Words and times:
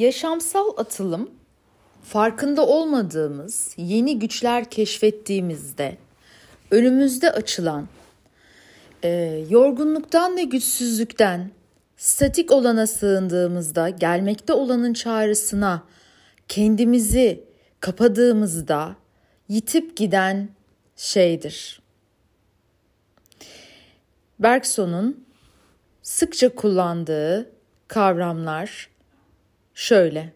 Yaşamsal 0.00 0.68
atılım 0.76 1.30
farkında 2.02 2.66
olmadığımız 2.66 3.74
yeni 3.76 4.18
güçler 4.18 4.70
keşfettiğimizde 4.70 5.96
önümüzde 6.70 7.32
açılan 7.32 7.88
e, 9.04 9.08
yorgunluktan 9.50 10.36
ve 10.36 10.42
güçsüzlükten 10.42 11.50
statik 11.96 12.52
olana 12.52 12.86
sığındığımızda 12.86 13.88
gelmekte 13.88 14.52
olanın 14.52 14.92
çağrısına 14.92 15.82
kendimizi 16.48 17.44
kapadığımızda 17.80 18.96
yitip 19.48 19.96
giden 19.96 20.48
şeydir. 20.96 21.82
Bergson'un 24.38 25.24
sıkça 26.02 26.54
kullandığı 26.54 27.50
kavramlar 27.88 28.90
şöyle. 29.80 30.32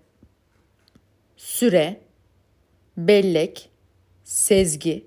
Süre, 1.36 2.00
bellek, 2.96 3.70
sezgi, 4.24 5.04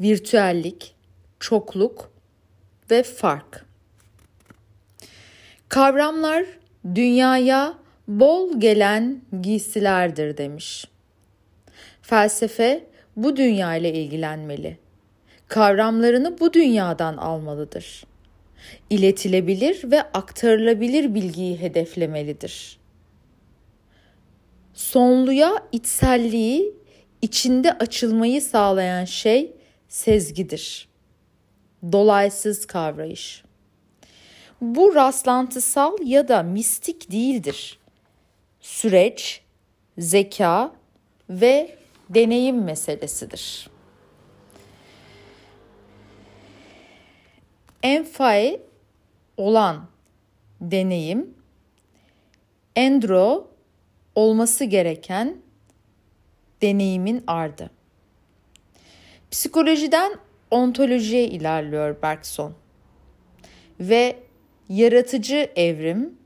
virtüellik, 0.00 0.94
çokluk 1.40 2.10
ve 2.90 3.02
fark. 3.02 3.66
Kavramlar 5.68 6.44
dünyaya 6.94 7.78
bol 8.08 8.60
gelen 8.60 9.22
giysilerdir 9.42 10.36
demiş. 10.36 10.84
Felsefe 12.02 12.86
bu 13.16 13.36
dünya 13.36 13.76
ile 13.76 13.92
ilgilenmeli. 13.92 14.78
Kavramlarını 15.48 16.40
bu 16.40 16.52
dünyadan 16.52 17.16
almalıdır. 17.16 18.04
İletilebilir 18.90 19.90
ve 19.90 20.02
aktarılabilir 20.02 21.14
bilgiyi 21.14 21.60
hedeflemelidir. 21.60 22.85
Sonluya 24.76 25.68
içselliği, 25.72 26.74
içinde 27.22 27.72
açılmayı 27.72 28.42
sağlayan 28.42 29.04
şey 29.04 29.56
sezgidir. 29.88 30.88
Dolaysız 31.92 32.66
kavrayış. 32.66 33.44
Bu 34.60 34.94
rastlantısal 34.94 35.98
ya 36.02 36.28
da 36.28 36.42
mistik 36.42 37.10
değildir. 37.10 37.78
Süreç, 38.60 39.42
zeka 39.98 40.72
ve 41.30 41.78
deneyim 42.10 42.64
meselesidir. 42.64 43.70
Enfae 47.82 48.60
olan 49.36 49.88
deneyim, 50.60 51.34
endro 52.76 53.55
olması 54.16 54.64
gereken 54.64 55.36
deneyimin 56.62 57.24
ardı. 57.26 57.70
Psikolojiden 59.30 60.12
ontolojiye 60.50 61.28
ilerliyor 61.28 62.02
Bergson 62.02 62.54
ve 63.80 64.16
yaratıcı 64.68 65.50
evrim, 65.56 66.18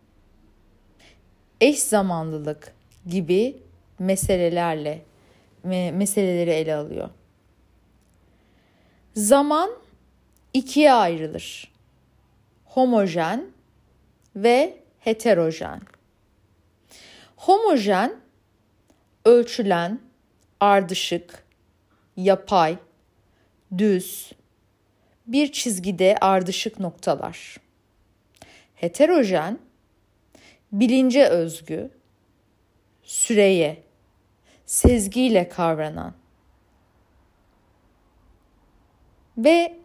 eş 1.60 1.82
zamanlılık 1.82 2.74
gibi 3.06 3.56
meselelerle 3.98 5.02
meseleleri 5.64 6.50
ele 6.50 6.74
alıyor. 6.74 7.10
Zaman 9.14 9.70
ikiye 10.52 10.92
ayrılır. 10.92 11.72
Homojen 12.64 13.46
ve 14.36 14.76
heterojen. 14.98 15.80
Homojen 17.40 18.20
ölçülen, 19.24 20.00
ardışık, 20.60 21.44
yapay, 22.16 22.78
düz, 23.78 24.32
bir 25.26 25.52
çizgide 25.52 26.16
ardışık 26.20 26.80
noktalar. 26.80 27.56
Heterojen, 28.74 29.58
bilince 30.72 31.24
özgü, 31.26 31.90
süreye, 33.02 33.82
sezgiyle 34.66 35.48
kavranan 35.48 36.14
ve 39.38 39.76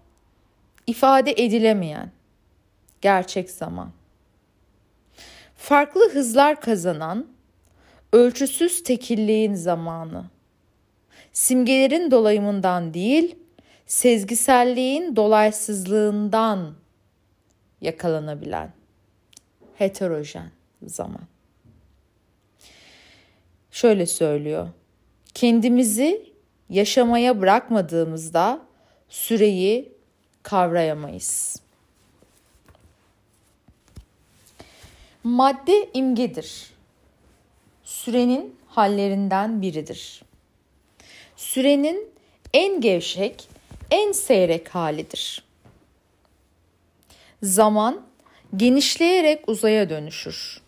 ifade 0.88 1.32
edilemeyen 1.32 2.12
gerçek 3.02 3.52
zaman. 3.52 3.92
Farklı 5.56 6.12
hızlar 6.14 6.62
kazanan 6.62 7.35
ölçüsüz 8.16 8.84
tekilliğin 8.84 9.54
zamanı. 9.54 10.26
Simgelerin 11.34 12.12
dolayımından 12.12 12.94
değil, 12.94 13.36
sezgiselliğin 13.86 15.16
dolaysızlığından 15.16 16.76
yakalanabilen 17.82 18.74
heterojen 19.76 20.52
zaman. 20.86 21.22
Şöyle 23.72 24.06
söylüyor. 24.06 24.68
Kendimizi 25.34 26.34
yaşamaya 26.70 27.42
bırakmadığımızda 27.42 28.62
süreyi 29.10 29.92
kavrayamayız. 30.44 31.62
Madde 35.24 35.90
imgedir. 35.94 36.75
Sürenin 37.86 38.56
hallerinden 38.68 39.62
biridir. 39.62 40.22
Sürenin 41.36 42.10
en 42.54 42.82
gevşek, 42.82 43.50
en 43.92 44.12
seyrek 44.12 44.76
halidir. 44.76 45.44
Zaman 47.44 48.06
genişleyerek 48.58 49.50
uzaya 49.50 49.90
dönüşür. 49.90 50.62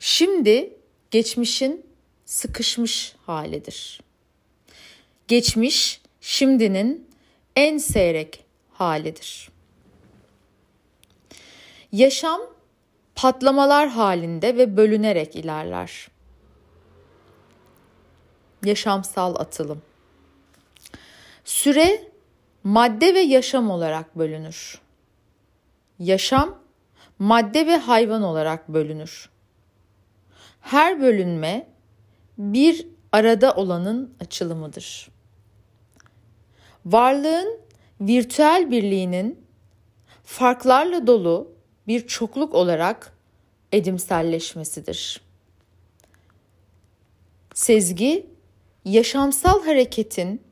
Şimdi 0.00 0.72
geçmişin 1.10 1.86
sıkışmış 2.24 3.14
halidir. 3.26 4.00
Geçmiş 5.28 6.00
şimdinin 6.20 7.08
en 7.56 7.78
seyrek 7.78 8.44
halidir. 8.72 9.48
Yaşam 11.92 12.40
patlamalar 13.20 13.88
halinde 13.88 14.56
ve 14.56 14.76
bölünerek 14.76 15.36
ilerler. 15.36 16.08
Yaşamsal 18.64 19.34
atılım. 19.34 19.82
Süre 21.44 22.04
madde 22.64 23.14
ve 23.14 23.20
yaşam 23.20 23.70
olarak 23.70 24.18
bölünür. 24.18 24.80
Yaşam 25.98 26.58
madde 27.18 27.66
ve 27.66 27.76
hayvan 27.76 28.22
olarak 28.22 28.68
bölünür. 28.68 29.30
Her 30.60 31.00
bölünme 31.00 31.66
bir 32.38 32.86
arada 33.12 33.52
olanın 33.52 34.14
açılımıdır. 34.20 35.08
Varlığın 36.86 37.60
virtüel 38.00 38.70
birliğinin 38.70 39.46
farklarla 40.24 41.06
dolu 41.06 41.59
bir 41.90 42.06
çokluk 42.06 42.54
olarak 42.54 43.12
edimselleşmesidir. 43.72 45.20
Sezgi, 47.54 48.26
yaşamsal 48.84 49.64
hareketin 49.64 50.42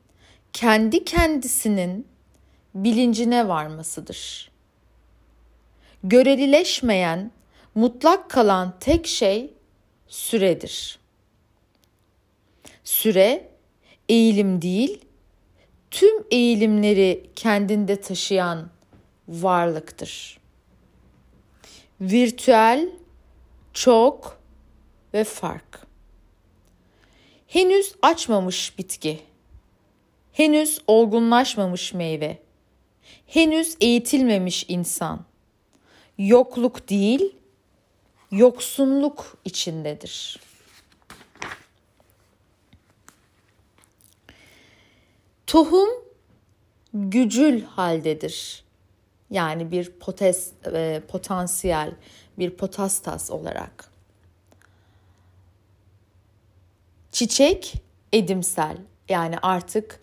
kendi 0.53 1.05
kendisinin 1.05 2.07
bilincine 2.75 3.47
varmasıdır. 3.47 4.51
Görelileşmeyen, 6.03 7.31
mutlak 7.75 8.29
kalan 8.29 8.79
tek 8.79 9.07
şey 9.07 9.53
süredir. 10.07 10.99
Süre 12.83 13.49
eğilim 14.09 14.61
değil, 14.61 15.05
tüm 15.91 16.23
eğilimleri 16.31 17.29
kendinde 17.35 18.01
taşıyan 18.01 18.69
varlıktır. 19.27 20.38
Virtüel, 22.01 22.89
çok 23.73 24.41
ve 25.13 25.23
fark. 25.23 25.87
Henüz 27.47 27.95
açmamış 28.01 28.77
bitki. 28.77 29.19
Henüz 30.31 30.81
olgunlaşmamış 30.87 31.93
meyve. 31.93 32.37
Henüz 33.27 33.77
eğitilmemiş 33.81 34.65
insan. 34.67 35.25
Yokluk 36.17 36.89
değil, 36.89 37.35
yoksunluk 38.31 39.37
içindedir. 39.45 40.39
Tohum 45.47 45.89
gücül 46.93 47.61
haldedir. 47.61 48.63
Yani 49.31 49.71
bir 49.71 49.91
potes, 49.91 50.51
e, 50.73 51.01
potansiyel, 51.07 51.91
bir 52.39 52.49
potastas 52.49 53.31
olarak. 53.31 53.89
Çiçek 57.11 57.73
edimsel 58.13 58.77
yani 59.09 59.37
artık 59.41 59.99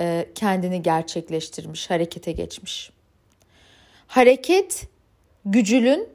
e, 0.00 0.28
kendini 0.34 0.82
gerçekleştirmiş, 0.82 1.90
harekete 1.90 2.32
geçmiş. 2.32 2.90
Hareket 4.06 4.88
gücülün 5.44 6.08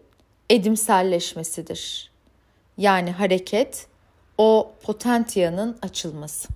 edimselleşmesidir. 0.50 2.12
Yani 2.78 3.12
hareket 3.12 3.88
o 4.38 4.74
potentiyanın 4.84 5.78
açılması. 5.82 6.48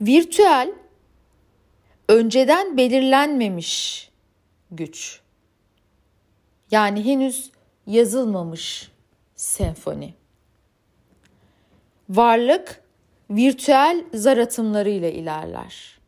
Virtüel 0.00 0.72
önceden 2.08 2.76
belirlenmemiş 2.76 4.10
güç. 4.70 5.20
Yani 6.70 7.04
henüz 7.04 7.50
yazılmamış 7.86 8.90
senfoni. 9.36 10.14
Varlık 12.08 12.82
virtüel 13.30 14.04
zar 14.14 14.38
atımlarıyla 14.38 15.08
ilerler. 15.08 15.98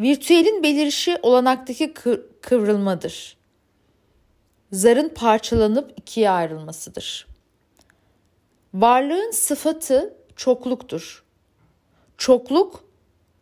Virtüelin 0.00 0.62
belirişi 0.62 1.18
olanaktaki 1.22 1.94
kıvrılmadır. 2.42 3.36
Zarın 4.72 5.08
parçalanıp 5.08 5.98
ikiye 5.98 6.30
ayrılmasıdır. 6.30 7.26
Varlığın 8.74 9.30
sıfatı 9.30 10.16
çokluktur. 10.36 11.24
Çokluk 12.18 12.85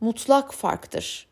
mutlak 0.04 0.54
farktır. 0.54 1.26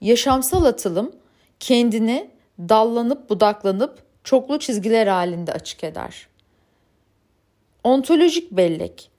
Yaşamsal 0.00 0.64
atılım 0.64 1.16
kendini 1.60 2.30
dallanıp 2.58 3.30
budaklanıp 3.30 4.02
çoklu 4.24 4.58
çizgiler 4.58 5.06
halinde 5.06 5.52
açık 5.52 5.84
eder. 5.84 6.28
Ontolojik 7.84 8.50
bellek 8.50 9.10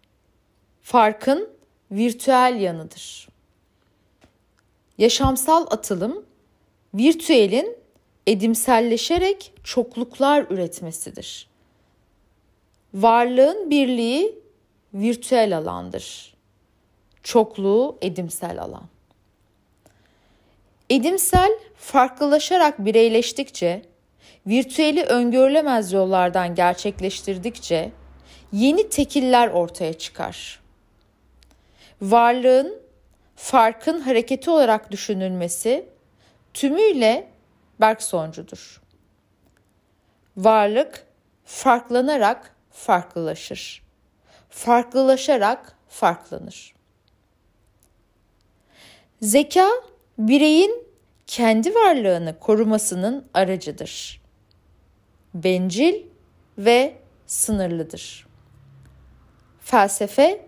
farkın 0.82 1.50
virtüel 1.92 2.58
yanıdır. 2.62 3.28
Yaşamsal 4.98 5.68
atılım 5.70 6.26
virtüelin 6.94 7.78
edimselleşerek 8.28 9.54
çokluklar 9.64 10.46
üretmesidir. 10.50 11.48
Varlığın 12.94 13.70
birliği 13.70 14.40
virtüel 14.94 15.58
alandır. 15.58 16.37
Çokluğu 17.28 17.98
edimsel 18.02 18.62
alan. 18.62 18.84
Edimsel 20.90 21.52
farklılaşarak 21.76 22.86
bireyleştikçe, 22.86 23.82
virtüeli 24.48 25.04
öngörülemez 25.04 25.94
yollardan 25.94 26.56
gerçekleştirdikçe 26.56 27.92
yeni 28.52 28.90
tekiller 28.90 29.48
ortaya 29.48 29.94
çıkar. 29.94 30.60
Varlığın 32.02 32.80
farkın 33.36 34.00
hareketi 34.02 34.50
olarak 34.50 34.92
düşünülmesi 34.92 35.90
tümüyle 36.54 37.28
Bergsoncudur. 37.80 38.82
Varlık 40.38 41.06
farklanarak 41.46 42.56
farklılaşır. 42.72 43.84
Farklılaşarak 44.50 45.78
farklanır. 45.88 46.77
Zeka 49.22 49.70
bireyin 50.18 50.88
kendi 51.28 51.76
varlığını 51.76 52.40
korumasının 52.40 53.26
aracıdır. 53.34 54.22
Bencil 55.34 56.04
ve 56.58 56.98
sınırlıdır. 57.28 58.28
Felsefe 59.62 60.46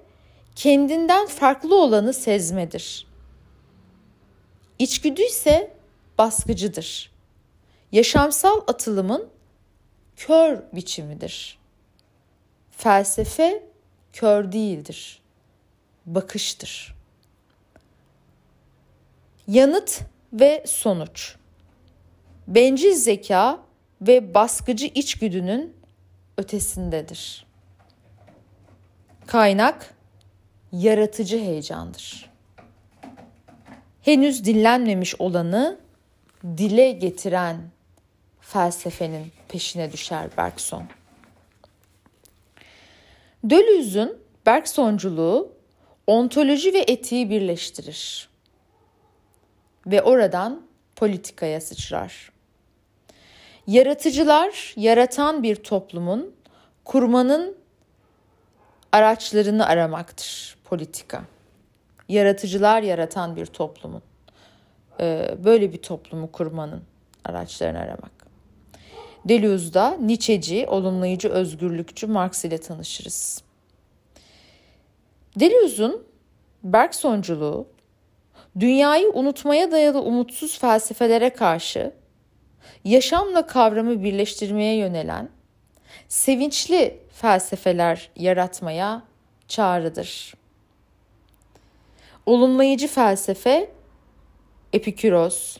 kendinden 0.55 1.27
farklı 1.27 1.81
olanı 1.81 2.13
sezmedir. 2.13 3.07
İçgüdü 4.79 5.21
ise 5.21 5.73
baskıcıdır. 6.17 7.11
Yaşamsal 7.91 8.61
atılımın 8.67 9.29
kör 10.17 10.59
biçimidir. 10.73 11.59
Felsefe 12.71 13.63
kör 14.13 14.51
değildir. 14.51 15.21
Bakıştır. 16.05 16.98
Yanıt 19.49 20.01
ve 20.33 20.63
sonuç. 20.67 21.35
Bencil 22.47 22.93
zeka 22.93 23.59
ve 24.01 24.33
baskıcı 24.33 24.85
içgüdünün 24.85 25.77
ötesindedir. 26.37 27.45
Kaynak 29.27 29.95
yaratıcı 30.71 31.39
heyecandır. 31.39 32.29
Henüz 34.01 34.45
dinlenmemiş 34.45 35.15
olanı 35.21 35.79
dile 36.57 36.91
getiren 36.91 37.57
felsefenin 38.41 39.31
peşine 39.47 39.91
düşer 39.91 40.29
Bergson. 40.37 40.83
Deleuze'ün 43.43 44.17
Bergsonculuğu 44.45 45.51
ontoloji 46.07 46.73
ve 46.73 46.79
etiği 46.87 47.29
birleştirir 47.29 48.28
ve 49.87 50.01
oradan 50.01 50.61
politikaya 50.95 51.61
sıçrar. 51.61 52.31
Yaratıcılar 53.67 54.73
yaratan 54.75 55.43
bir 55.43 55.55
toplumun 55.55 56.35
kurmanın 56.85 57.57
araçlarını 58.91 59.65
aramaktır 59.65 60.57
politika. 60.63 61.23
Yaratıcılar 62.09 62.81
yaratan 62.81 63.35
bir 63.35 63.45
toplumun 63.45 64.01
e, 64.99 65.35
böyle 65.43 65.73
bir 65.73 65.77
toplumu 65.77 66.31
kurmanın 66.31 66.81
araçlarını 67.25 67.79
aramak. 67.79 68.11
Deleuze'da 69.25 69.97
Nietzsche'ci, 70.01 70.67
olumlayıcı, 70.67 71.29
özgürlükçü 71.29 72.07
Marx 72.07 72.45
ile 72.45 72.57
tanışırız. 72.57 73.43
Deleuze'un 75.39 76.03
Bergsonculuğu 76.63 77.67
dünyayı 78.59 79.09
unutmaya 79.09 79.71
dayalı 79.71 80.01
umutsuz 80.01 80.59
felsefelere 80.59 81.29
karşı 81.29 81.91
yaşamla 82.83 83.47
kavramı 83.47 84.03
birleştirmeye 84.03 84.75
yönelen 84.75 85.29
sevinçli 86.07 86.99
felsefeler 87.11 88.11
yaratmaya 88.15 89.03
çağrıdır. 89.47 90.33
Olumlayıcı 92.25 92.87
felsefe 92.87 93.71
Epikuros, 94.73 95.57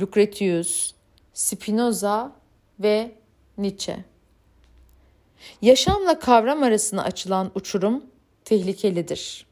Lucretius, 0.00 0.94
Spinoza 1.34 2.32
ve 2.80 3.10
Nietzsche. 3.58 3.96
Yaşamla 5.62 6.18
kavram 6.18 6.62
arasında 6.62 7.02
açılan 7.02 7.50
uçurum 7.54 8.04
tehlikelidir. 8.44 9.45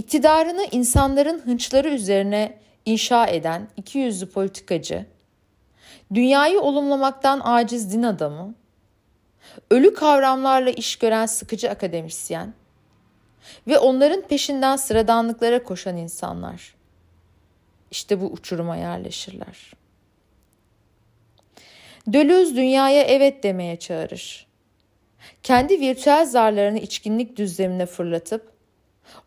İktidarını 0.00 0.66
insanların 0.70 1.38
hınçları 1.38 1.88
üzerine 1.88 2.58
inşa 2.84 3.26
eden 3.26 3.68
iki 3.76 3.98
yüzlü 3.98 4.30
politikacı, 4.30 5.06
dünyayı 6.14 6.60
olumlamaktan 6.60 7.40
aciz 7.44 7.92
din 7.92 8.02
adamı, 8.02 8.54
ölü 9.70 9.94
kavramlarla 9.94 10.70
iş 10.70 10.96
gören 10.96 11.26
sıkıcı 11.26 11.70
akademisyen 11.70 12.54
ve 13.66 13.78
onların 13.78 14.20
peşinden 14.20 14.76
sıradanlıklara 14.76 15.62
koşan 15.62 15.96
insanlar. 15.96 16.74
İşte 17.90 18.20
bu 18.20 18.24
uçuruma 18.24 18.76
yerleşirler. 18.76 19.72
Dölöz 22.12 22.56
dünyaya 22.56 23.02
evet 23.02 23.42
demeye 23.42 23.76
çağırır. 23.76 24.46
Kendi 25.42 25.80
virtüel 25.80 26.26
zarlarını 26.26 26.78
içkinlik 26.78 27.36
düzlemine 27.36 27.86
fırlatıp 27.86 28.59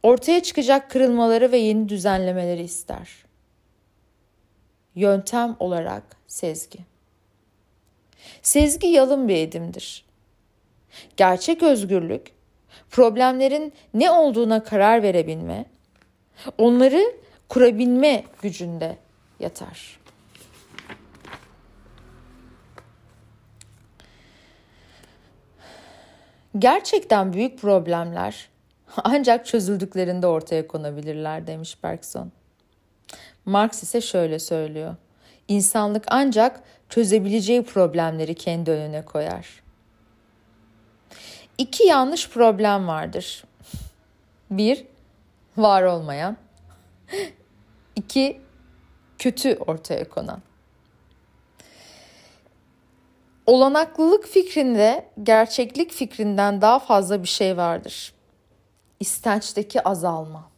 ortaya 0.03 0.43
çıkacak 0.43 0.91
kırılmaları 0.91 1.51
ve 1.51 1.57
yeni 1.57 1.89
düzenlemeleri 1.89 2.63
ister. 2.63 3.09
Yöntem 4.95 5.55
olarak 5.59 6.03
sezgi. 6.27 6.79
Sezgi 8.41 8.87
yalın 8.87 9.27
bir 9.27 9.35
edimdir. 9.35 10.05
Gerçek 11.17 11.63
özgürlük, 11.63 12.31
problemlerin 12.89 13.73
ne 13.93 14.11
olduğuna 14.11 14.63
karar 14.63 15.03
verebilme, 15.03 15.65
onları 16.57 17.03
kurabilme 17.49 18.23
gücünde 18.41 18.97
yatar. 19.39 19.99
Gerçekten 26.59 27.33
büyük 27.33 27.59
problemler 27.59 28.49
ancak 29.03 29.45
çözüldüklerinde 29.45 30.27
ortaya 30.27 30.67
konabilirler 30.67 31.47
demiş 31.47 31.83
Bergson. 31.83 32.31
Marx 33.45 33.83
ise 33.83 34.01
şöyle 34.01 34.39
söylüyor. 34.39 34.95
İnsanlık 35.47 36.05
ancak 36.07 36.63
çözebileceği 36.89 37.63
problemleri 37.63 38.35
kendi 38.35 38.71
önüne 38.71 39.05
koyar. 39.05 39.63
iki 41.57 41.83
yanlış 41.83 42.29
problem 42.29 42.87
vardır. 42.87 43.43
Bir, 44.51 44.85
var 45.57 45.83
olmayan. 45.83 46.37
İki, 47.95 48.41
kötü 49.17 49.55
ortaya 49.55 50.09
konan. 50.09 50.41
Olanaklılık 53.45 54.27
fikrinde 54.27 55.09
gerçeklik 55.23 55.91
fikrinden 55.91 56.61
daha 56.61 56.79
fazla 56.79 57.23
bir 57.23 57.27
şey 57.27 57.57
vardır. 57.57 58.12
İstençteki 58.99 59.83
azalma. 59.83 60.49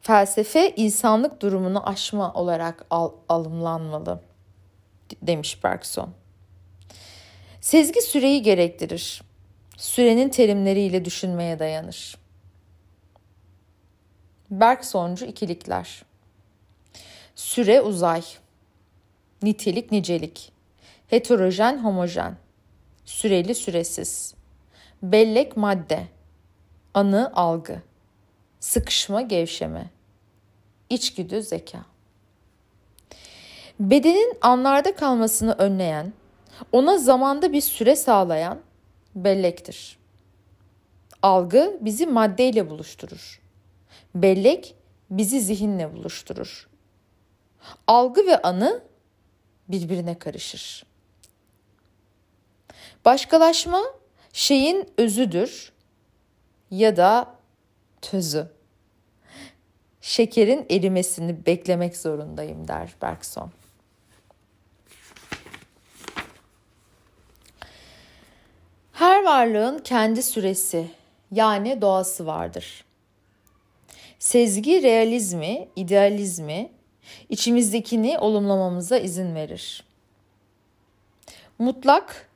Felsefe 0.00 0.74
insanlık 0.76 1.42
durumunu 1.42 1.88
aşma 1.88 2.32
olarak 2.32 2.86
al, 2.90 3.12
alımlanmalı 3.28 4.20
demiş 5.22 5.64
Bergson. 5.64 6.10
Sezgi 7.60 8.02
süreyi 8.02 8.42
gerektirir. 8.42 9.22
Sürenin 9.76 10.28
terimleriyle 10.28 11.04
düşünmeye 11.04 11.58
dayanır. 11.58 12.16
Bergsoncu 14.50 15.24
ikilikler. 15.24 16.02
Süre 17.34 17.80
uzay. 17.80 18.22
Nitelik 19.42 19.92
nicelik. 19.92 20.52
Heterojen 21.06 21.84
homojen. 21.84 22.36
Süreli 23.04 23.54
süresiz. 23.54 24.34
Bellek 25.02 25.56
madde. 25.56 26.06
Anı 26.94 27.32
algı. 27.34 27.82
Sıkışma 28.60 29.22
gevşeme. 29.22 29.90
İçgüdü 30.90 31.42
zeka. 31.42 31.84
Bedenin 33.80 34.38
anlarda 34.40 34.96
kalmasını 34.96 35.52
önleyen, 35.52 36.12
ona 36.72 36.98
zamanda 36.98 37.52
bir 37.52 37.60
süre 37.60 37.96
sağlayan 37.96 38.60
bellektir. 39.14 39.98
Algı 41.22 41.78
bizi 41.80 42.06
maddeyle 42.06 42.70
buluşturur. 42.70 43.40
Bellek 44.14 44.74
bizi 45.10 45.40
zihinle 45.40 45.92
buluşturur. 45.94 46.68
Algı 47.86 48.26
ve 48.26 48.42
anı 48.42 48.82
birbirine 49.68 50.18
karışır. 50.18 50.86
Başkalaşma 53.04 53.82
şeyin 54.36 54.88
özüdür 54.98 55.72
ya 56.70 56.96
da 56.96 57.36
tözü. 58.02 58.48
Şekerin 60.00 60.66
erimesini 60.70 61.46
beklemek 61.46 61.96
zorundayım 61.96 62.68
der 62.68 62.94
Bergson. 63.02 63.50
Her 68.92 69.24
varlığın 69.24 69.78
kendi 69.78 70.22
süresi 70.22 70.90
yani 71.32 71.80
doğası 71.80 72.26
vardır. 72.26 72.84
Sezgi 74.18 74.82
realizmi, 74.82 75.68
idealizmi 75.76 76.72
içimizdekini 77.28 78.18
olumlamamıza 78.18 78.98
izin 78.98 79.34
verir. 79.34 79.84
Mutlak 81.58 82.30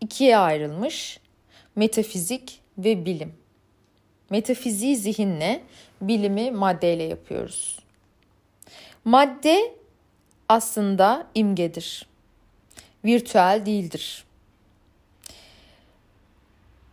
ikiye 0.00 0.36
ayrılmış 0.36 1.20
metafizik 1.78 2.60
ve 2.78 3.06
bilim. 3.06 3.34
Metafiziği 4.30 4.96
zihinle, 4.96 5.62
bilimi 6.00 6.50
maddeyle 6.50 7.02
yapıyoruz. 7.02 7.78
Madde 9.04 9.74
aslında 10.48 11.26
imgedir. 11.34 12.06
Virtüel 13.04 13.62
değildir. 13.66 14.24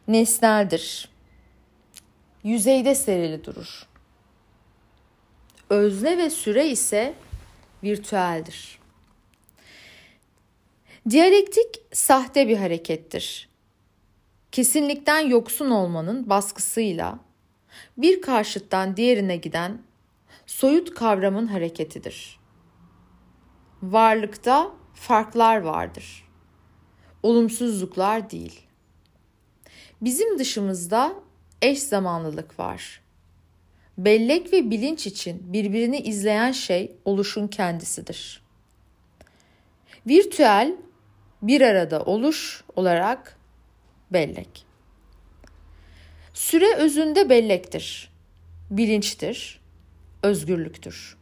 Nesneldir. 0.08 1.10
Yüzeyde 2.44 2.96
serili 2.96 3.46
durur. 3.46 3.88
Özne 5.70 6.18
ve 6.18 6.30
süre 6.30 6.68
ise 6.68 7.14
virtüeldir. 7.84 8.80
Diyalektik 11.10 11.82
sahte 11.92 12.48
bir 12.48 12.58
harekettir. 12.58 13.55
Kesinlikten 14.56 15.20
yoksun 15.20 15.70
olmanın 15.70 16.30
baskısıyla 16.30 17.20
bir 17.98 18.22
karşıttan 18.22 18.98
diğerine 18.98 19.38
giden 19.38 19.82
soyut 20.46 20.94
kavramın 20.94 21.48
hareketidir. 21.48 22.40
Varlıkta 23.84 24.72
farklar 24.94 25.58
vardır. 25.58 26.28
Olumsuzluklar 27.24 28.30
değil. 28.30 28.62
Bizim 30.02 30.40
dışımızda 30.40 31.16
eş 31.62 31.80
zamanlılık 31.80 32.60
var. 32.60 33.02
Bellek 33.98 34.54
ve 34.54 34.70
bilinç 34.72 35.08
için 35.08 35.54
birbirini 35.54 36.00
izleyen 36.00 36.52
şey 36.52 36.96
oluşun 37.06 37.48
kendisidir. 37.48 38.44
Virtüel 40.08 40.76
bir 41.42 41.62
arada 41.62 42.04
oluş 42.04 42.64
olarak 42.76 43.35
bellek. 44.12 44.66
Süre 46.34 46.76
özünde 46.76 47.30
bellektir, 47.30 48.12
bilinçtir, 48.70 49.60
özgürlüktür. 50.24 51.18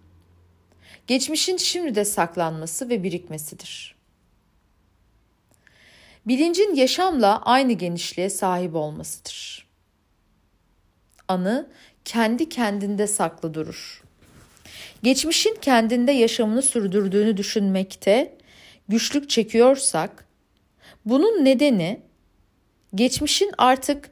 Geçmişin 1.07 1.57
şimdi 1.57 1.95
de 1.95 2.05
saklanması 2.05 2.89
ve 2.89 3.03
birikmesidir. 3.03 3.95
Bilincin 6.25 6.75
yaşamla 6.75 7.41
aynı 7.41 7.73
genişliğe 7.73 8.29
sahip 8.29 8.75
olmasıdır. 8.75 9.67
Anı 11.27 11.69
kendi 12.05 12.49
kendinde 12.49 13.07
saklı 13.07 13.53
durur. 13.53 14.03
Geçmişin 15.03 15.57
kendinde 15.61 16.11
yaşamını 16.11 16.61
sürdürdüğünü 16.61 17.37
düşünmekte 17.37 18.37
güçlük 18.87 19.29
çekiyorsak, 19.29 20.25
bunun 21.05 21.45
nedeni 21.45 22.01
geçmişin 22.95 23.51
artık 23.57 24.12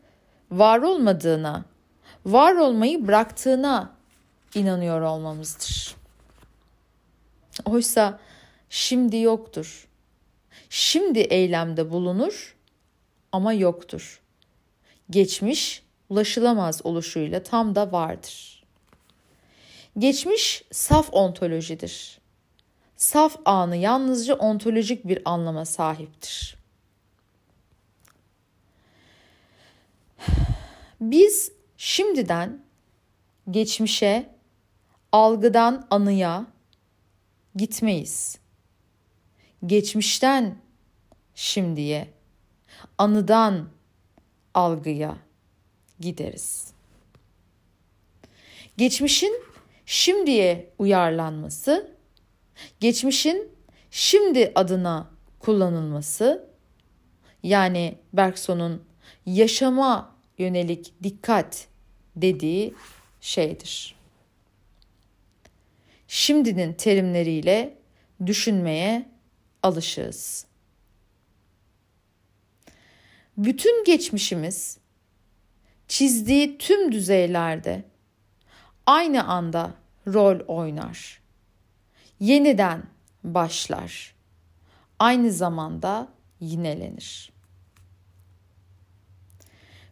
var 0.51 0.79
olmadığına, 0.79 1.65
var 2.25 2.55
olmayı 2.55 3.07
bıraktığına 3.07 3.93
inanıyor 4.55 5.01
olmamızdır. 5.01 5.95
Oysa 7.65 8.19
şimdi 8.69 9.17
yoktur. 9.17 9.87
Şimdi 10.69 11.19
eylemde 11.19 11.91
bulunur 11.91 12.55
ama 13.31 13.53
yoktur. 13.53 14.21
Geçmiş 15.09 15.83
ulaşılamaz 16.09 16.85
oluşuyla 16.85 17.43
tam 17.43 17.75
da 17.75 17.91
vardır. 17.91 18.63
Geçmiş 19.97 20.63
saf 20.71 21.13
ontolojidir. 21.13 22.19
Saf 22.95 23.37
anı 23.45 23.77
yalnızca 23.77 24.35
ontolojik 24.35 25.07
bir 25.07 25.21
anlama 25.25 25.65
sahiptir. 25.65 26.60
Biz 31.01 31.51
şimdiden 31.77 32.63
geçmişe, 33.51 34.35
algıdan 35.11 35.87
anıya 35.89 36.47
gitmeyiz. 37.55 38.37
Geçmişten 39.65 40.57
şimdiye, 41.35 42.13
anıdan 42.97 43.69
algıya 44.53 45.17
gideriz. 45.99 46.73
Geçmişin 48.77 49.43
şimdiye 49.85 50.73
uyarlanması, 50.79 51.95
geçmişin 52.79 53.51
şimdi 53.91 54.51
adına 54.55 55.09
kullanılması, 55.39 56.49
yani 57.43 57.97
Bergson'un 58.13 58.83
yaşama 59.25 60.10
yönelik 60.41 60.93
dikkat 61.03 61.67
dediği 62.15 62.73
şeydir. 63.21 63.95
Şimdinin 66.07 66.73
terimleriyle 66.73 67.77
düşünmeye 68.25 69.09
alışığız. 69.63 70.45
Bütün 73.37 73.83
geçmişimiz 73.83 74.77
çizdiği 75.87 76.57
tüm 76.57 76.91
düzeylerde 76.91 77.83
aynı 78.85 79.27
anda 79.27 79.73
rol 80.07 80.39
oynar. 80.47 81.21
Yeniden 82.19 82.83
başlar. 83.23 84.15
Aynı 84.99 85.31
zamanda 85.31 86.07
yinelenir. 86.39 87.31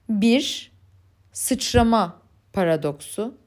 Bir, 0.10 0.72
sıçrama 1.32 2.22
paradoksu. 2.54 3.38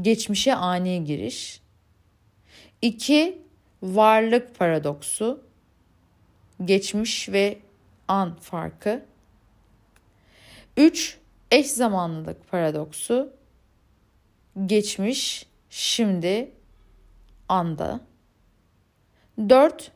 Geçmişe 0.00 0.54
ani 0.54 1.04
giriş. 1.04 1.60
İki, 2.82 3.42
varlık 3.82 4.58
paradoksu. 4.58 5.42
Geçmiş 6.64 7.28
ve 7.28 7.58
an 8.08 8.36
farkı. 8.36 9.04
3. 10.76 11.18
Eş 11.50 11.70
zamanlılık 11.70 12.50
paradoksu. 12.50 13.32
Geçmiş, 14.66 15.46
şimdi, 15.70 16.52
anda. 17.48 18.00
4. 19.38 19.92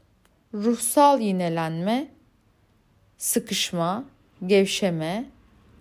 Ruhsal 0.54 1.20
yinelenme, 1.20 2.08
sıkışma, 3.18 4.04
gevşeme, 4.46 5.30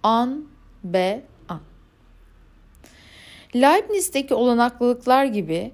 an, 0.03 0.47
be, 0.83 1.23
an. 1.49 1.61
Leibniz'deki 3.55 4.33
olanaklılıklar 4.33 5.25
gibi 5.25 5.73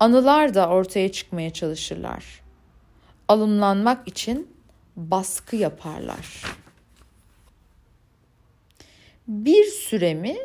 anılar 0.00 0.54
da 0.54 0.68
ortaya 0.68 1.12
çıkmaya 1.12 1.52
çalışırlar. 1.52 2.42
Alımlanmak 3.28 4.08
için 4.08 4.56
baskı 4.96 5.56
yaparlar. 5.56 6.44
Bir 9.28 9.64
süre 9.64 10.14
mi? 10.14 10.36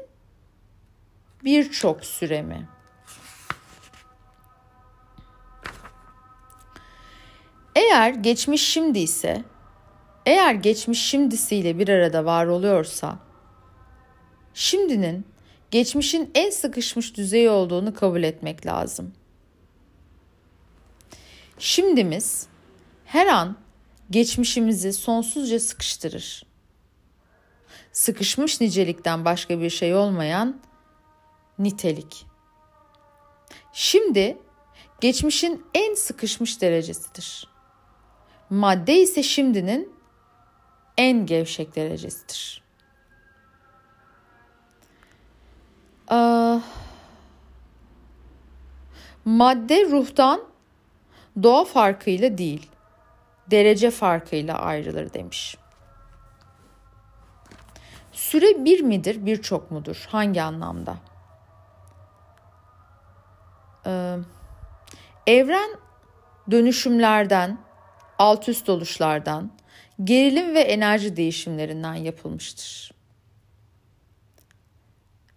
Birçok 1.44 2.06
süre 2.06 2.42
mi? 2.42 2.68
Eğer 7.76 8.10
geçmiş 8.10 8.68
şimdi 8.68 9.00
ise, 9.00 9.44
eğer 10.28 10.54
geçmiş 10.54 11.02
şimdisiyle 11.02 11.80
bir 11.80 11.90
arada 11.90 12.26
var 12.26 12.46
oluyorsa, 12.46 13.20
şimdinin 14.54 15.26
geçmişin 15.72 16.32
en 16.36 16.50
sıkışmış 16.50 17.18
düzeyi 17.18 17.50
olduğunu 17.50 17.94
kabul 17.94 18.24
etmek 18.24 18.66
lazım. 18.66 19.14
Şimdimiz 21.60 22.48
her 23.06 23.28
an 23.28 23.58
geçmişimizi 24.10 24.94
sonsuzca 24.94 25.60
sıkıştırır. 25.60 26.46
Sıkışmış 27.92 28.62
nicelikten 28.62 29.26
başka 29.26 29.60
bir 29.62 29.70
şey 29.70 29.96
olmayan 29.96 30.62
nitelik. 31.60 32.26
Şimdi 33.74 34.38
geçmişin 35.02 35.66
en 35.74 35.96
sıkışmış 35.96 36.62
derecesidir. 36.62 37.48
Madde 38.50 39.02
ise 39.02 39.24
şimdinin 39.24 39.97
en 40.98 41.26
gevşek 41.26 41.76
derecesidir. 41.76 42.64
Ee, 46.12 46.60
madde 49.26 49.86
ruhtan 49.92 50.42
doğa 51.44 51.66
farkıyla 51.66 52.38
değil, 52.38 52.72
derece 53.52 53.92
farkıyla 53.92 54.60
ayrılır 54.60 55.14
demiş. 55.14 55.58
Süre 58.12 58.66
bir 58.66 58.82
midir, 58.82 59.26
birçok 59.26 59.72
mudur? 59.72 60.08
Hangi 60.10 60.42
anlamda? 60.42 60.98
Ee, 63.86 64.18
evren 65.28 65.70
dönüşümlerden, 66.52 67.58
alt 68.20 68.50
üst 68.50 68.70
oluşlardan, 68.70 69.52
gerilim 70.04 70.56
ve 70.56 70.60
enerji 70.60 71.16
değişimlerinden 71.16 71.94
yapılmıştır. 71.94 72.92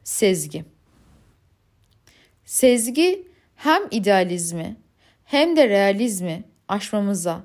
Sezgi 0.04 0.64
Sezgi 2.44 3.28
hem 3.56 3.82
idealizmi 3.90 4.76
hem 5.24 5.56
de 5.56 5.68
realizmi 5.68 6.44
aşmamıza, 6.68 7.42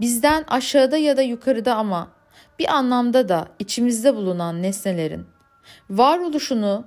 bizden 0.00 0.44
aşağıda 0.48 0.96
ya 0.96 1.16
da 1.16 1.22
yukarıda 1.22 1.76
ama 1.76 2.12
bir 2.58 2.74
anlamda 2.74 3.28
da 3.28 3.48
içimizde 3.58 4.16
bulunan 4.16 4.62
nesnelerin 4.62 5.26
varoluşunu 5.90 6.86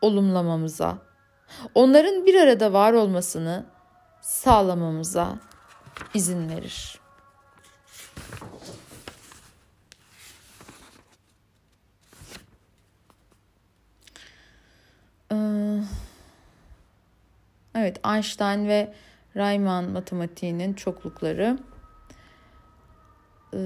olumlamamıza, 0.00 0.98
onların 1.74 2.26
bir 2.26 2.34
arada 2.34 2.72
var 2.72 2.92
olmasını 2.92 3.66
sağlamamıza 4.20 5.38
izin 6.14 6.48
verir. 6.48 6.99
Evet, 17.74 18.00
Einstein 18.06 18.68
ve 18.68 18.94
Riemann 19.36 19.90
matematiğinin 19.90 20.74
çoklukları. 20.74 21.58
Ee, 23.54 23.58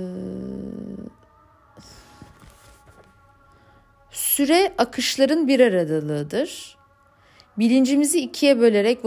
süre 4.10 4.74
akışların 4.78 5.48
bir 5.48 5.60
aradalığıdır. 5.60 6.76
Bilincimizi 7.58 8.20
ikiye 8.20 8.60
bölerek 8.60 8.98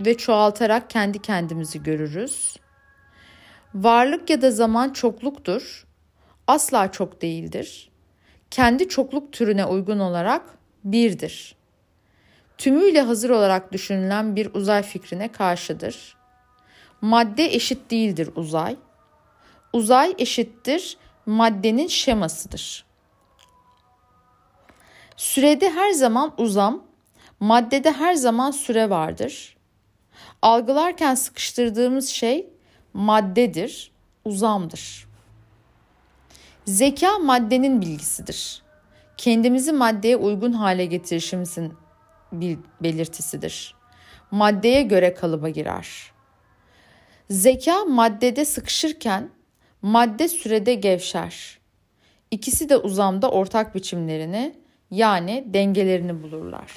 ve 0.00 0.16
çoğaltarak 0.16 0.90
kendi 0.90 1.22
kendimizi 1.22 1.82
görürüz. 1.82 2.56
Varlık 3.74 4.30
ya 4.30 4.42
da 4.42 4.50
zaman 4.50 4.92
çokluktur. 4.92 5.86
Asla 6.46 6.92
çok 6.92 7.22
değildir. 7.22 7.90
Kendi 8.50 8.88
çokluk 8.88 9.32
türüne 9.32 9.64
uygun 9.64 9.98
olarak 9.98 10.42
birdir. 10.84 11.59
Tümüyle 12.60 13.02
hazır 13.02 13.30
olarak 13.30 13.72
düşünülen 13.72 14.36
bir 14.36 14.54
uzay 14.54 14.82
fikrine 14.82 15.32
karşıdır. 15.32 16.16
Madde 17.00 17.44
eşit 17.54 17.90
değildir 17.90 18.30
uzay. 18.34 18.76
Uzay 19.72 20.14
eşittir 20.18 20.96
maddenin 21.26 21.86
şemasıdır. 21.86 22.84
Sürede 25.16 25.70
her 25.70 25.90
zaman 25.90 26.32
uzam, 26.38 26.84
maddede 27.40 27.92
her 27.92 28.14
zaman 28.14 28.50
süre 28.50 28.90
vardır. 28.90 29.56
Algılarken 30.42 31.14
sıkıştırdığımız 31.14 32.08
şey 32.08 32.50
maddedir, 32.94 33.92
uzamdır. 34.24 35.08
Zeka 36.64 37.18
maddenin 37.18 37.80
bilgisidir. 37.80 38.62
Kendimizi 39.16 39.72
maddeye 39.72 40.16
uygun 40.16 40.52
hale 40.52 40.86
getirişimizin 40.86 41.74
bir 42.32 42.58
belirtisidir. 42.80 43.74
Maddeye 44.30 44.82
göre 44.82 45.14
kalıba 45.14 45.48
girer. 45.48 46.12
Zeka 47.30 47.84
maddede 47.84 48.44
sıkışırken 48.44 49.30
madde 49.82 50.28
sürede 50.28 50.74
gevşer. 50.74 51.58
İkisi 52.30 52.68
de 52.68 52.76
uzamda 52.76 53.30
ortak 53.30 53.74
biçimlerini 53.74 54.54
yani 54.90 55.44
dengelerini 55.46 56.22
bulurlar. 56.22 56.72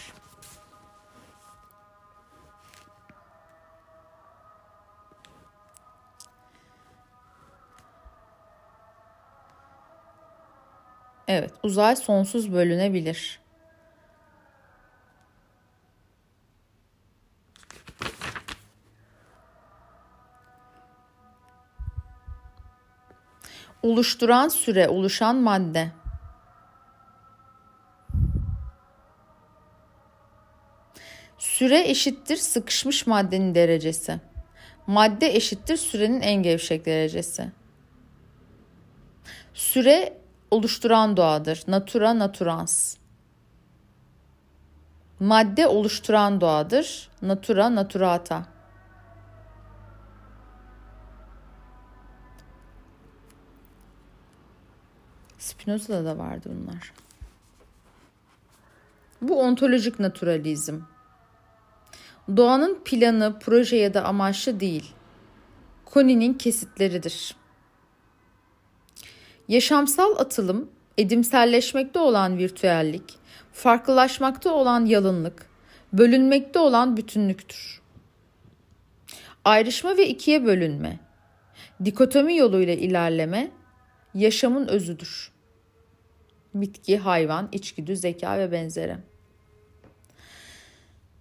Evet, 11.28 11.52
uzay 11.64 11.96
sonsuz 11.96 12.54
bölünebilir. 12.54 13.43
Oluşturan 23.84 24.48
süre, 24.48 24.90
oluşan 24.90 25.36
madde. 25.36 25.92
Süre 31.38 31.90
eşittir 31.90 32.36
sıkışmış 32.36 33.08
maddenin 33.08 33.56
derecesi. 33.56 34.20
Madde 34.88 35.36
eşittir 35.36 35.78
sürenin 35.78 36.22
en 36.22 36.44
gevşek 36.44 36.86
derecesi. 36.86 37.52
Süre 39.54 40.18
oluşturan 40.52 41.18
doğadır. 41.18 41.64
Natura 41.68 42.20
naturans. 42.20 42.98
Madde 45.20 45.68
oluşturan 45.68 46.42
doğadır. 46.42 47.10
Natura 47.22 47.76
naturata. 47.76 48.53
Spinoza'da 55.64 56.06
da 56.06 56.18
vardı 56.18 56.50
bunlar. 56.56 56.94
Bu 59.22 59.40
ontolojik 59.40 60.00
naturalizm. 60.00 60.80
Doğanın 62.38 62.80
planı, 62.86 63.40
proje 63.40 63.76
ya 63.76 63.94
da 63.94 64.04
amaçlı 64.04 64.60
değil. 64.60 64.92
Koninin 65.86 66.34
kesitleridir. 66.34 67.36
Yaşamsal 69.48 70.20
atılım, 70.20 70.70
edimselleşmekte 70.98 72.00
olan 72.00 72.38
virtüellik, 72.38 73.16
farklılaşmakta 73.54 74.54
olan 74.54 74.86
yalınlık, 74.86 75.46
bölünmekte 75.94 76.60
olan 76.60 76.98
bütünlüktür. 76.98 77.82
Ayrışma 79.46 79.98
ve 79.98 80.08
ikiye 80.08 80.46
bölünme, 80.46 81.00
dikotomi 81.86 82.38
yoluyla 82.38 82.74
ilerleme, 82.74 83.52
yaşamın 84.14 84.68
özüdür. 84.68 85.33
Bitki, 86.54 86.98
hayvan, 86.98 87.50
içgüdü, 87.52 87.96
zeka 87.96 88.40
ve 88.40 88.52
benzeri. 88.52 88.98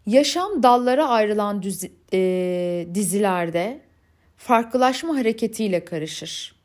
Yaşam 0.07 0.63
dallara 0.63 1.09
ayrılan 1.09 1.63
düzi, 1.63 1.93
e, 2.13 2.87
dizilerde 2.95 3.81
farklılaşma 4.37 5.17
hareketiyle 5.17 5.85
karışır. 5.85 6.57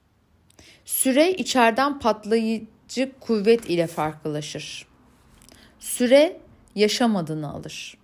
Süre 0.85 1.31
içeriden 1.31 1.99
patlayıcı 1.99 3.11
kuvvet 3.19 3.69
ile 3.69 3.87
farklılaşır. 3.87 4.87
Süre 5.79 6.41
yaşam 6.75 7.15
adını 7.15 7.53
alır. 7.53 7.97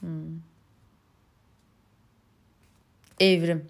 Hmm. 0.00 0.40
Evrim 3.20 3.68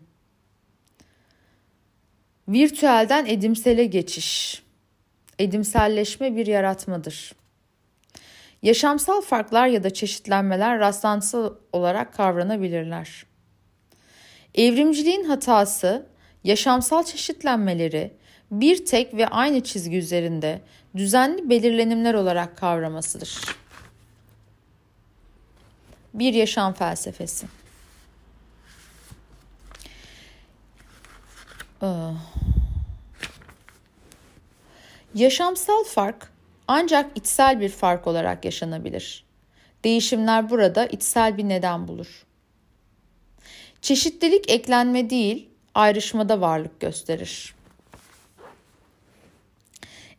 Virtüelden 2.49 3.27
edimsele 3.27 3.85
geçiş. 3.85 4.63
Edimselleşme 5.39 6.37
bir 6.37 6.47
yaratmadır. 6.47 7.35
Yaşamsal 8.63 9.21
farklar 9.21 9.67
ya 9.67 9.85
da 9.85 9.91
çeşitlenmeler 9.91 10.79
rastlantısal 10.79 11.55
olarak 11.73 12.15
kavranabilirler. 12.15 13.27
Evrimciliğin 14.55 15.25
hatası, 15.25 16.07
yaşamsal 16.45 17.05
çeşitlenmeleri 17.05 18.13
bir 18.51 18.87
tek 18.87 19.15
ve 19.15 19.27
aynı 19.27 19.61
çizgi 19.61 19.97
üzerinde 19.97 20.61
düzenli 20.97 21.51
belirlenimler 21.51 22.15
olarak 22.15 22.57
kavramasıdır. 22.57 23.41
Bir 26.15 26.35
yaşam 26.35 26.75
felsefesi. 26.75 27.47
Yaşamsal 35.15 35.85
fark 35.85 36.33
ancak 36.69 37.11
içsel 37.15 37.61
bir 37.61 37.69
fark 37.69 38.07
olarak 38.07 38.45
yaşanabilir. 38.45 39.25
Değişimler 39.85 40.51
burada 40.51 40.87
içsel 40.87 41.37
bir 41.37 41.49
neden 41.49 41.89
bulur. 41.89 42.27
Çeşitlilik 43.81 44.51
eklenme 44.51 45.11
değil, 45.11 45.49
ayrışmada 45.75 46.41
varlık 46.41 46.81
gösterir. 46.81 47.55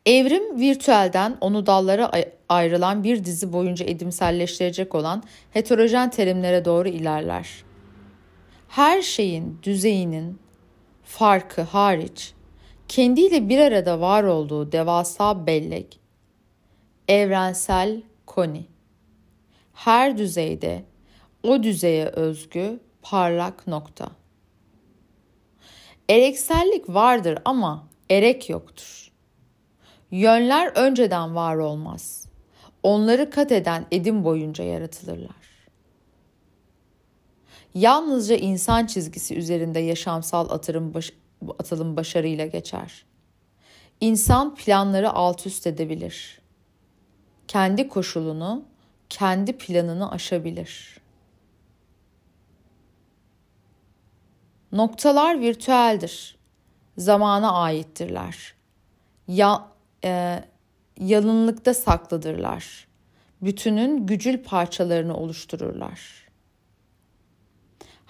Evrim 0.06 0.60
virtüelden 0.60 1.38
onu 1.42 1.66
dallara 1.66 2.12
ayrılan 2.50 3.04
bir 3.04 3.26
dizi 3.26 3.54
boyunca 3.54 3.86
edimselleştirecek 3.86 4.96
olan 4.96 5.24
heterojen 5.52 6.10
terimlere 6.10 6.66
doğru 6.66 6.88
ilerler. 6.90 7.64
Her 8.68 9.02
şeyin 9.02 9.60
düzeyinin 9.64 10.43
farkı 11.04 11.62
hariç 11.62 12.34
kendiyle 12.88 13.50
bir 13.50 13.60
arada 13.60 14.00
var 14.00 14.24
olduğu 14.24 14.72
devasa 14.72 15.48
bellek, 15.48 16.00
evrensel 17.08 18.02
koni. 18.26 18.66
Her 19.74 20.18
düzeyde 20.18 20.84
o 21.44 21.64
düzeye 21.64 22.06
özgü 22.06 22.80
parlak 23.02 23.68
nokta. 23.68 24.12
Ereksellik 26.10 26.90
vardır 26.90 27.40
ama 27.46 27.88
erek 28.10 28.50
yoktur. 28.50 29.12
Yönler 30.12 30.72
önceden 30.76 31.36
var 31.36 31.56
olmaz. 31.56 32.28
Onları 32.84 33.30
kat 33.30 33.52
eden 33.52 33.86
edim 33.92 34.24
boyunca 34.24 34.64
yaratılırlar. 34.64 35.43
Yalnızca 37.74 38.36
insan 38.36 38.86
çizgisi 38.86 39.36
üzerinde 39.36 39.80
yaşamsal 39.80 40.50
atırım 40.50 40.94
baş, 40.94 41.14
atılım 41.60 41.96
başarıyla 41.96 42.46
geçer. 42.46 43.06
İnsan 44.02 44.56
planları 44.56 45.12
alt 45.12 45.46
üst 45.46 45.68
edebilir. 45.68 46.42
Kendi 47.48 47.88
koşulunu, 47.88 48.66
kendi 49.10 49.58
planını 49.58 50.12
aşabilir. 50.12 50.98
Noktalar 54.72 55.40
virtüeldir. 55.40 56.36
Zamana 56.98 57.52
aittirler. 57.54 58.54
Ya, 59.28 59.68
e, 60.04 60.44
yalınlıkta 61.00 61.74
saklıdırlar. 61.74 62.88
Bütünün 63.42 64.06
gücül 64.06 64.44
parçalarını 64.44 65.18
oluştururlar. 65.18 66.23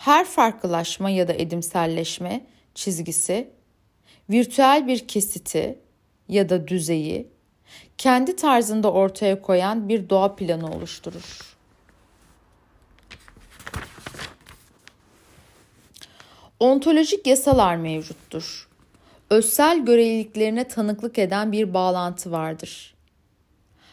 Her 0.03 0.25
farklılaşma 0.25 1.09
ya 1.09 1.27
da 1.27 1.33
edimselleşme 1.33 2.45
çizgisi, 2.75 3.49
virtüel 4.29 4.87
bir 4.87 5.07
kesiti 5.07 5.79
ya 6.29 6.49
da 6.49 6.67
düzeyi 6.67 7.27
kendi 7.97 8.35
tarzında 8.35 8.91
ortaya 8.91 9.41
koyan 9.41 9.89
bir 9.89 10.09
doğa 10.09 10.35
planı 10.35 10.71
oluşturur. 10.71 11.55
Ontolojik 16.59 17.27
yasalar 17.27 17.75
mevcuttur. 17.75 18.69
Özsel 19.29 19.85
göreliliklerine 19.85 20.67
tanıklık 20.67 21.19
eden 21.19 21.51
bir 21.51 21.73
bağlantı 21.73 22.31
vardır. 22.31 22.95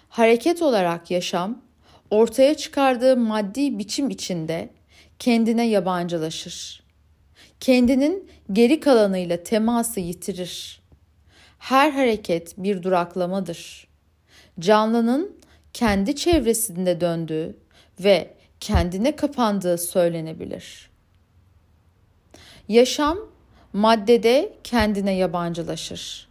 Hareket 0.09 0.63
olarak 0.63 1.11
yaşam, 1.11 1.63
ortaya 2.11 2.55
çıkardığı 2.55 3.17
maddi 3.17 3.79
biçim 3.79 4.11
içinde 4.11 4.80
kendine 5.19 5.67
yabancılaşır. 5.69 6.83
Kendinin 7.61 8.31
geri 8.53 8.81
kalanıyla 8.81 9.43
teması 9.43 10.01
yitirir. 10.01 10.81
Her 11.59 11.91
hareket 11.91 12.55
bir 12.59 12.83
duraklamadır. 12.83 13.89
Canlının 14.61 15.37
kendi 15.73 16.17
çevresinde 16.17 17.01
döndüğü 17.01 17.57
ve 18.01 18.35
kendine 18.61 19.17
kapandığı 19.17 19.79
söylenebilir. 19.79 20.91
Yaşam 22.69 23.19
maddede 23.73 24.53
kendine 24.65 25.15
yabancılaşır. 25.15 26.29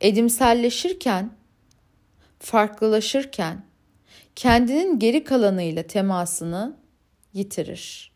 Edimselleşirken, 0.00 1.30
farklılaşırken 2.38 3.64
kendinin 4.36 4.98
geri 4.98 5.24
kalanıyla 5.24 5.82
temasını 5.82 6.76
yitirir. 7.34 8.12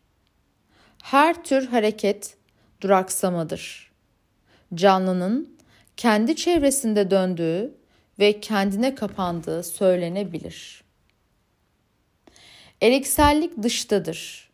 Her 1.03 1.43
tür 1.43 1.67
hareket 1.67 2.37
duraksamadır. 2.81 3.91
Canlının 4.75 5.57
kendi 5.97 6.35
çevresinde 6.35 7.11
döndüğü 7.11 7.77
ve 8.19 8.39
kendine 8.39 8.95
kapandığı 8.95 9.63
söylenebilir. 9.63 10.83
Ereksellik 12.81 13.63
dıştadır 13.63 14.49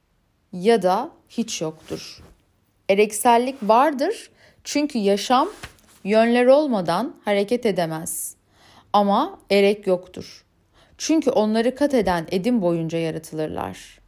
ya 0.54 0.82
da 0.82 1.12
hiç 1.30 1.62
yoktur. 1.62 2.24
Ereksellik 2.90 3.56
vardır 3.64 4.30
çünkü 4.64 5.00
yaşam 5.00 5.50
yönler 6.04 6.46
olmadan 6.46 7.16
hareket 7.26 7.66
edemez. 7.66 8.36
Ama 8.94 9.40
erek 9.52 9.88
yoktur. 9.88 10.46
Çünkü 10.98 11.30
onları 11.30 11.76
kat 11.76 11.94
eden 11.94 12.28
edim 12.32 12.62
boyunca 12.62 12.98
yaratılırlar. 12.98 14.00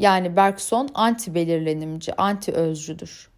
Yani 0.00 0.36
Bergson 0.36 0.88
anti 0.94 1.34
belirlenimci, 1.34 2.14
anti 2.14 2.52
özcüdür. 2.52 3.30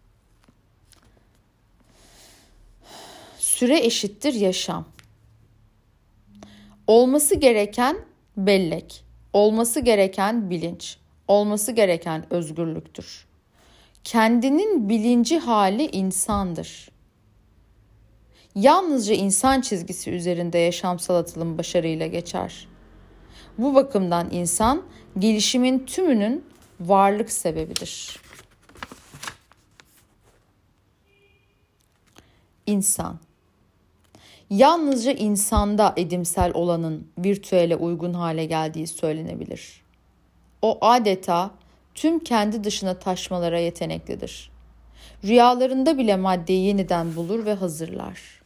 Süre 3.37 3.79
eşittir 3.79 4.33
yaşam. 4.33 4.85
Olması 6.87 7.35
gereken 7.35 7.97
bellek, 8.37 9.03
olması 9.33 9.79
gereken 9.79 10.49
bilinç, 10.49 10.97
olması 11.27 11.71
gereken 11.71 12.33
özgürlüktür. 12.33 13.25
Kendinin 14.03 14.89
bilinci 14.89 15.39
hali 15.39 15.85
insandır. 15.85 16.89
Yalnızca 18.55 19.15
insan 19.15 19.61
çizgisi 19.61 20.11
üzerinde 20.11 20.57
yaşamsal 20.57 21.15
atılım 21.15 21.57
başarıyla 21.57 22.07
geçer. 22.07 22.67
Bu 23.57 23.75
bakımdan 23.75 24.27
insan 24.31 24.81
gelişimin 25.19 25.85
tümünün 25.85 26.52
varlık 26.79 27.31
sebebidir. 27.31 28.19
İnsan 32.65 33.19
Yalnızca 34.49 35.11
insanda 35.11 35.93
edimsel 35.97 36.51
olanın 36.53 37.07
virtüele 37.17 37.75
uygun 37.75 38.13
hale 38.13 38.45
geldiği 38.45 38.87
söylenebilir. 38.87 39.81
O 40.61 40.77
adeta 40.81 41.51
tüm 41.95 42.19
kendi 42.19 42.63
dışına 42.63 42.99
taşmalara 42.99 43.59
yeteneklidir. 43.59 44.51
Rüyalarında 45.23 45.97
bile 45.97 46.15
maddeyi 46.15 46.65
yeniden 46.65 47.15
bulur 47.15 47.45
ve 47.45 47.53
hazırlar. 47.53 48.41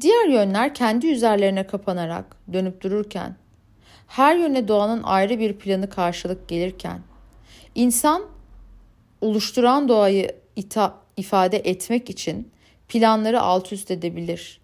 Diğer 0.00 0.28
yönler 0.28 0.74
kendi 0.74 1.06
üzerlerine 1.06 1.66
kapanarak 1.66 2.36
dönüp 2.52 2.82
dururken 2.82 3.36
her 4.16 4.36
yöne 4.36 4.68
doğanın 4.68 5.02
ayrı 5.02 5.38
bir 5.38 5.58
planı 5.58 5.90
karşılık 5.90 6.48
gelirken 6.48 7.00
insan 7.74 8.22
oluşturan 9.20 9.88
doğayı 9.88 10.36
ita, 10.56 10.94
ifade 11.16 11.56
etmek 11.56 12.10
için 12.10 12.52
planları 12.88 13.40
alt 13.40 13.72
üst 13.72 13.90
edebilir. 13.90 14.60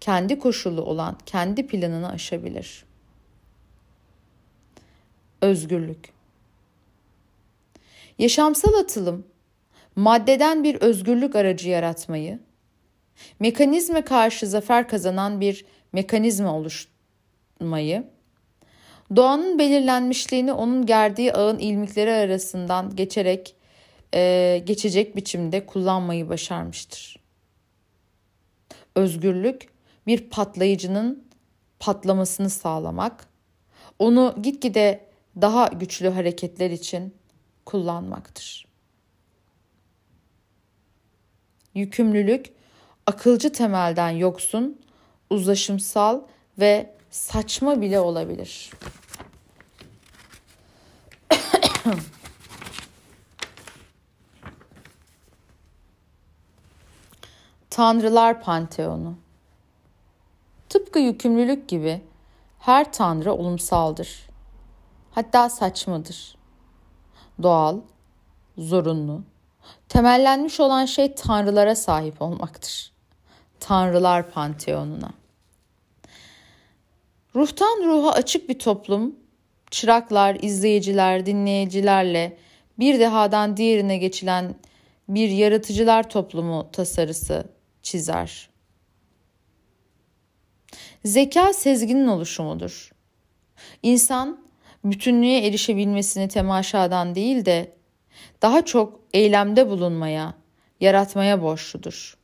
Kendi 0.00 0.38
koşulu 0.38 0.82
olan 0.82 1.18
kendi 1.26 1.66
planını 1.66 2.10
aşabilir. 2.10 2.84
Özgürlük 5.42 6.12
Yaşamsal 8.18 8.74
atılım 8.74 9.26
maddeden 9.96 10.64
bir 10.64 10.74
özgürlük 10.74 11.36
aracı 11.36 11.68
yaratmayı, 11.68 12.38
mekanizme 13.40 14.02
karşı 14.02 14.46
zafer 14.46 14.88
kazanan 14.88 15.40
bir 15.40 15.64
mekanizma 15.92 16.56
oluşmayı, 16.56 18.04
doğanın 19.16 19.58
belirlenmişliğini 19.58 20.52
onun 20.52 20.86
gerdiği 20.86 21.32
ağın 21.32 21.58
ilmikleri 21.58 22.12
arasından 22.12 22.96
geçerek 22.96 23.54
e, 24.14 24.62
geçecek 24.66 25.16
biçimde 25.16 25.66
kullanmayı 25.66 26.28
başarmıştır. 26.28 27.20
Özgürlük 28.96 29.68
bir 30.06 30.30
patlayıcının 30.30 31.24
patlamasını 31.80 32.50
sağlamak, 32.50 33.26
onu 33.98 34.34
gitgide 34.42 35.06
daha 35.40 35.66
güçlü 35.66 36.08
hareketler 36.08 36.70
için 36.70 37.14
kullanmaktır. 37.66 38.66
Yükümlülük 41.74 42.46
akılcı 43.06 43.52
temelden 43.52 44.10
yoksun, 44.10 44.80
uzlaşımsal 45.30 46.20
ve 46.58 46.94
saçma 47.10 47.80
bile 47.80 48.00
olabilir. 48.00 48.70
Tanrılar 57.70 58.42
Panteonu 58.42 59.14
Tıpkı 60.68 60.98
yükümlülük 60.98 61.68
gibi 61.68 62.02
her 62.58 62.92
tanrı 62.92 63.32
olumsaldır. 63.32 64.28
Hatta 65.10 65.50
saçmadır. 65.50 66.36
Doğal, 67.42 67.80
zorunlu, 68.58 69.22
temellenmiş 69.88 70.60
olan 70.60 70.84
şey 70.84 71.14
tanrılara 71.14 71.76
sahip 71.76 72.22
olmaktır. 72.22 72.92
Tanrılar 73.60 74.30
Panteonuna. 74.30 75.10
Ruhtan 77.34 77.82
ruha 77.84 78.12
açık 78.12 78.48
bir 78.48 78.58
toplum, 78.58 79.16
çıraklar, 79.70 80.36
izleyiciler, 80.42 81.26
dinleyicilerle 81.26 82.36
bir 82.78 83.00
dehadan 83.00 83.56
diğerine 83.56 83.98
geçilen 83.98 84.54
bir 85.08 85.28
yaratıcılar 85.28 86.10
toplumu 86.10 86.68
tasarısı 86.72 87.44
çizer. 87.82 88.50
Zeka 91.04 91.52
sezginin 91.52 92.06
oluşumudur. 92.06 92.92
İnsan 93.82 94.44
bütünlüğe 94.84 95.46
erişebilmesini 95.46 96.28
temaşadan 96.28 97.14
değil 97.14 97.44
de 97.44 97.72
daha 98.42 98.64
çok 98.64 99.00
eylemde 99.12 99.68
bulunmaya, 99.68 100.34
yaratmaya 100.80 101.42
borçludur. 101.42 102.18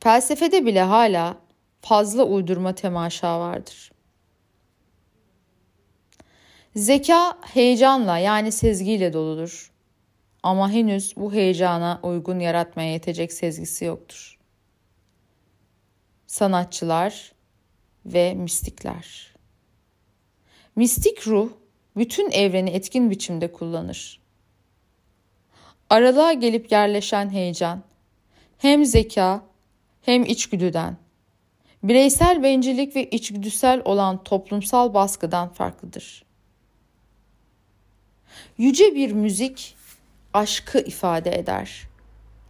Felsefede 0.00 0.66
bile 0.66 0.82
hala 0.82 1.36
fazla 1.80 2.24
uydurma 2.24 2.74
temaşa 2.74 3.40
vardır. 3.40 3.92
Zeka 6.76 7.38
heyecanla 7.42 8.18
yani 8.18 8.52
sezgiyle 8.52 9.12
doludur. 9.12 9.72
Ama 10.42 10.70
henüz 10.70 11.16
bu 11.16 11.32
heyecana 11.32 12.00
uygun 12.02 12.38
yaratmaya 12.38 12.92
yetecek 12.92 13.32
sezgisi 13.32 13.84
yoktur. 13.84 14.38
Sanatçılar 16.26 17.32
ve 18.06 18.34
mistikler. 18.34 19.34
Mistik 20.76 21.26
ruh 21.28 21.50
bütün 21.96 22.30
evreni 22.30 22.70
etkin 22.70 23.10
biçimde 23.10 23.52
kullanır. 23.52 24.20
Aralığa 25.90 26.32
gelip 26.32 26.72
yerleşen 26.72 27.30
heyecan 27.30 27.82
hem 28.58 28.84
zeka 28.84 29.42
hem 30.02 30.24
içgüdüden, 30.24 30.96
bireysel 31.82 32.42
bencillik 32.42 32.96
ve 32.96 33.10
içgüdüsel 33.10 33.82
olan 33.84 34.24
toplumsal 34.24 34.94
baskıdan 34.94 35.48
farklıdır. 35.48 36.29
Yüce 38.60 38.94
bir 38.94 39.12
müzik 39.12 39.76
aşkı 40.34 40.78
ifade 40.78 41.38
eder. 41.38 41.88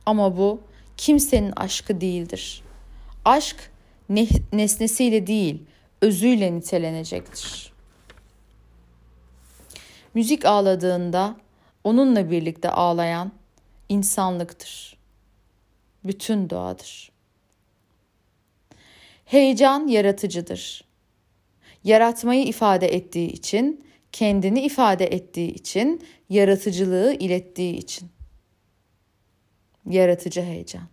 Ama 0.06 0.36
bu 0.36 0.60
kimsenin 0.96 1.52
aşkı 1.56 2.00
değildir. 2.00 2.62
Aşk 3.24 3.70
nesnesiyle 4.52 5.26
değil, 5.26 5.62
özüyle 6.00 6.52
nitelenecektir. 6.52 7.72
Müzik 10.14 10.44
ağladığında 10.44 11.36
onunla 11.84 12.30
birlikte 12.30 12.70
ağlayan 12.70 13.32
insanlıktır. 13.88 14.96
Bütün 16.04 16.50
doğadır. 16.50 17.10
Heyecan 19.24 19.86
yaratıcıdır. 19.86 20.84
Yaratmayı 21.84 22.44
ifade 22.44 22.94
ettiği 22.94 23.28
için, 23.32 23.84
kendini 24.12 24.60
ifade 24.60 25.06
ettiği 25.06 25.54
için, 25.54 26.06
yaratıcılığı 26.28 27.16
ilettiği 27.18 27.76
için. 27.76 28.08
Yaratıcı 29.86 30.42
heyecan. 30.42 30.88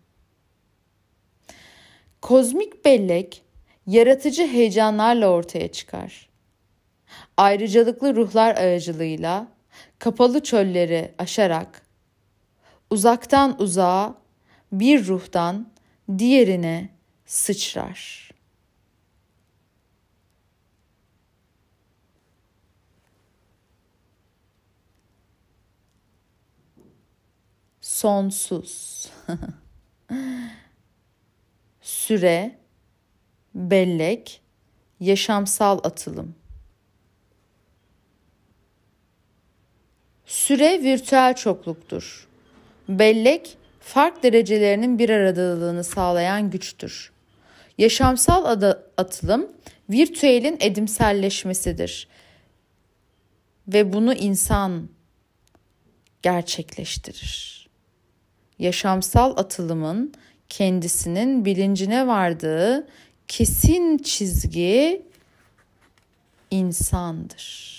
Kozmik 2.21 2.86
bellek 2.86 3.43
yaratıcı 3.88 4.47
heyecanlarla 4.47 5.30
ortaya 5.30 5.71
çıkar. 5.71 6.30
Ayrıcalıklı 7.38 8.15
ruhlar 8.15 8.56
aracılığıyla 8.56 9.47
kapalı 9.99 10.43
çölleri 10.43 11.12
aşarak 11.17 11.88
uzaktan 12.89 13.62
uzağa 13.62 14.15
bir 14.71 15.08
ruhtan 15.08 15.69
diğerine 16.17 16.89
sıçrar. 17.25 18.27
Sonsuz. 27.98 29.06
Süre, 31.82 32.58
bellek, 33.56 34.42
yaşamsal 35.00 35.80
atılım. 35.84 36.36
Süre 40.26 40.84
virtüel 40.84 41.36
çokluktur. 41.36 42.28
Bellek 42.90 43.58
fark 43.80 44.24
derecelerinin 44.24 45.00
bir 45.00 45.10
aradalığını 45.10 45.84
sağlayan 45.84 46.50
güçtür. 46.52 47.12
Yaşamsal 47.78 48.46
adı, 48.46 48.92
atılım 48.98 49.52
virtüelin 49.90 50.58
edimselleşmesidir 50.60 52.08
ve 53.68 53.94
bunu 53.94 54.14
insan 54.14 54.90
gerçekleştirir. 56.22 57.57
Yaşamsal 58.60 59.38
atılımın 59.38 60.13
kendisinin 60.50 61.46
bilincine 61.46 62.08
vardığı 62.08 62.88
kesin 63.28 63.98
çizgi 63.98 65.02
insandır. 66.52 67.77